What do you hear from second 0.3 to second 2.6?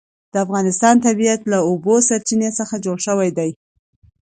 د افغانستان طبیعت له د اوبو سرچینې